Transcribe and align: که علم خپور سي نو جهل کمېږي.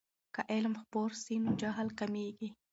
که 0.35 0.41
علم 0.53 0.73
خپور 0.81 1.09
سي 1.23 1.35
نو 1.43 1.51
جهل 1.61 1.87
کمېږي. 1.99 2.49